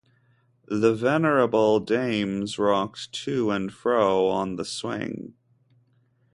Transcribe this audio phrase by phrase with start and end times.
[0.65, 5.35] The venerable dames rocked to and fro on the swing.